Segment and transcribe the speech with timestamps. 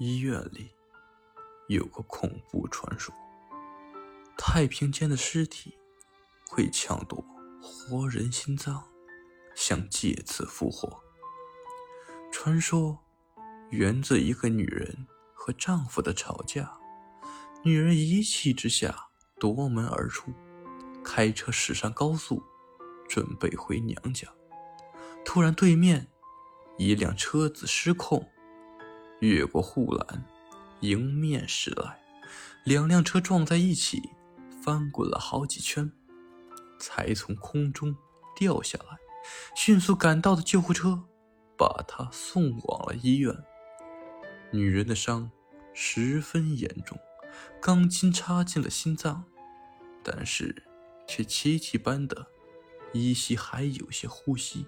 [0.00, 0.70] 医院里
[1.68, 3.14] 有个恐怖传说：
[4.34, 5.76] 太平间的尸体
[6.48, 7.22] 会抢夺
[7.60, 8.82] 活人心脏，
[9.54, 11.02] 想借此复活。
[12.32, 12.98] 传说
[13.68, 16.72] 源自一个女人和丈夫的吵架，
[17.62, 19.08] 女人一气之下
[19.38, 20.32] 夺门而出，
[21.04, 22.42] 开车驶上高速，
[23.06, 24.26] 准备回娘家。
[25.26, 26.08] 突然，对面
[26.78, 28.26] 一辆车子失控。
[29.20, 30.24] 越过护栏，
[30.80, 32.00] 迎面驶来，
[32.64, 34.10] 两辆车撞在一起，
[34.62, 35.92] 翻滚了好几圈，
[36.78, 37.94] 才从空中
[38.34, 38.96] 掉下来。
[39.54, 41.04] 迅速赶到的救护车
[41.58, 43.36] 把她送往了医院。
[44.50, 45.30] 女人的伤
[45.74, 46.98] 十分严重，
[47.60, 49.22] 钢筋插进了心脏，
[50.02, 50.64] 但是
[51.06, 52.26] 却奇迹般的
[52.94, 54.66] 依稀还有些呼吸。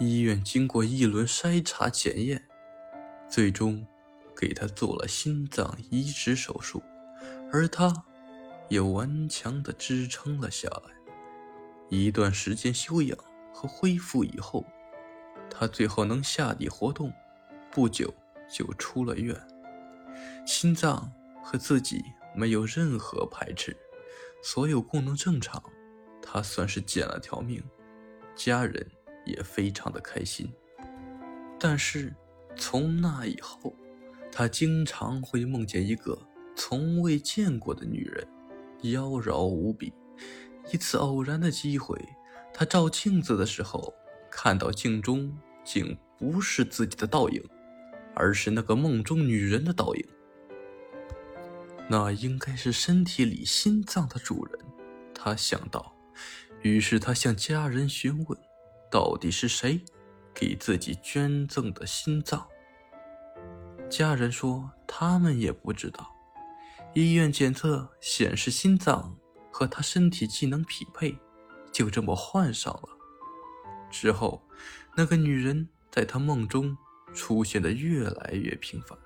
[0.00, 2.49] 医院经过一轮筛查检验。
[3.30, 3.86] 最终，
[4.36, 6.82] 给他做了心脏移植手术，
[7.52, 7.94] 而他
[8.68, 10.90] 也顽强地支撑了下来。
[11.88, 13.16] 一段时间休养
[13.54, 14.66] 和恢复以后，
[15.48, 17.12] 他最后能下地活动，
[17.70, 18.12] 不久
[18.52, 19.36] 就出了院。
[20.44, 21.10] 心脏
[21.44, 22.02] 和自己
[22.34, 23.76] 没有任何排斥，
[24.42, 25.62] 所有功能正常，
[26.20, 27.62] 他算是捡了条命，
[28.34, 28.84] 家人
[29.24, 30.52] 也非常的开心。
[31.60, 32.12] 但是。
[32.60, 33.74] 从那以后，
[34.30, 36.16] 他经常会梦见一个
[36.54, 38.28] 从未见过的女人，
[38.82, 39.90] 妖娆无比。
[40.70, 41.98] 一次偶然的机会，
[42.52, 43.92] 他照镜子的时候，
[44.30, 47.42] 看到镜中竟不是自己的倒影，
[48.14, 50.06] 而是那个梦中女人的倒影。
[51.88, 54.60] 那应该是身体里心脏的主人，
[55.14, 55.96] 他想到。
[56.60, 58.38] 于是他向家人询问，
[58.90, 59.82] 到底是谁？
[60.40, 62.48] 给自己捐赠的心脏。
[63.90, 66.10] 家人说他们也不知道。
[66.94, 69.14] 医院检测显示心脏
[69.52, 71.14] 和他身体机能匹配，
[71.70, 72.88] 就这么换上了。
[73.90, 74.42] 之后，
[74.96, 76.74] 那个女人在他梦中
[77.12, 78.98] 出现的越来越频繁。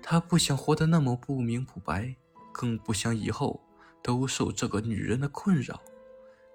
[0.00, 2.14] 他不想活得那么不明不白，
[2.52, 3.60] 更不想以后
[4.00, 5.82] 都受这个女人的困扰。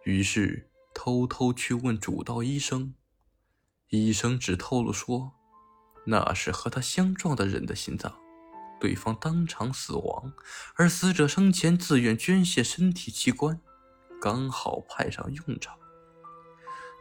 [0.05, 2.93] 于是偷偷去问主刀医生。
[3.89, 5.31] 医生只透露说，
[6.05, 8.13] 那是和他相撞的人的心脏，
[8.79, 10.31] 对方当场死亡，
[10.75, 13.59] 而死者生前自愿捐献身体器官，
[14.21, 15.75] 刚好派上用场。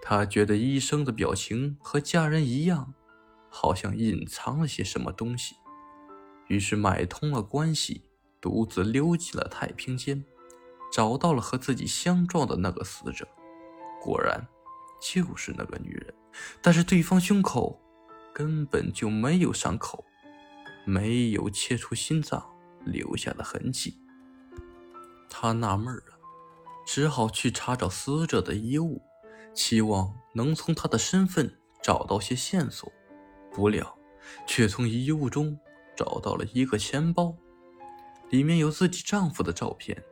[0.00, 2.94] 他觉得医生的表情和家人一样，
[3.50, 5.56] 好像隐藏了些什么东西，
[6.46, 8.08] 于是买通了关系，
[8.40, 10.24] 独自溜进了太平间，
[10.90, 13.28] 找到了和自己相撞的那个死者，
[14.00, 14.48] 果然。
[15.00, 16.12] 就是那个女人，
[16.60, 17.80] 但是对方胸口
[18.32, 20.04] 根本就没有伤口，
[20.84, 22.44] 没有切除心脏
[22.84, 23.98] 留下的痕迹。
[25.28, 26.18] 他纳闷了，
[26.86, 29.02] 只好去查找死者的衣物，
[29.54, 32.90] 期望能从他的身份找到些线索。
[33.52, 33.98] 不料，
[34.46, 35.58] 却从衣物中
[35.96, 37.36] 找到了一个钱包，
[38.30, 40.02] 里面有自己丈夫的照片。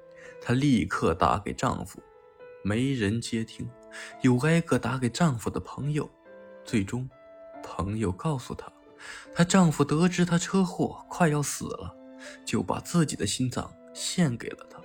[0.42, 2.02] 她立刻打给丈夫。
[2.64, 3.70] 没人接听，
[4.22, 6.10] 又挨个打给丈夫的朋友，
[6.66, 7.08] 最终，
[7.62, 8.70] 朋友告诉她，
[9.34, 11.96] 她丈夫得知她车祸快要死了，
[12.44, 14.78] 就把自己的心脏献给了她。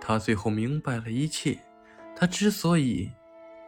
[0.00, 1.58] 她最后明白了一切，
[2.16, 3.10] 她之所以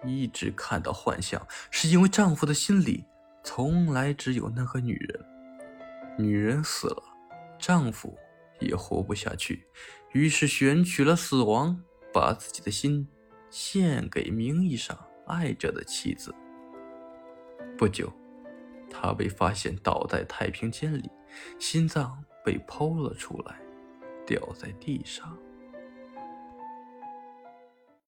[0.04, 3.04] 一直看到幻象，是因为丈夫的心里
[3.42, 5.24] 从来只有那个女人。
[6.18, 7.02] 女人死了，
[7.58, 8.14] 丈夫
[8.60, 9.66] 也活不下去，
[10.12, 11.80] 于是选取了死亡。
[12.12, 13.08] 把自己的心
[13.50, 16.32] 献给名义上爱着的妻子。
[17.76, 18.12] 不久，
[18.88, 21.10] 他被发现倒在太平间里，
[21.58, 23.60] 心脏被剖了出来，
[24.24, 25.36] 掉在地上。